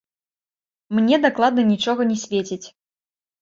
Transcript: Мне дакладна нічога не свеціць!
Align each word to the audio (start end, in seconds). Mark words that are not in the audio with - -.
Мне 0.99 1.19
дакладна 1.25 1.61
нічога 1.73 2.01
не 2.13 2.17
свеціць! 2.23 2.63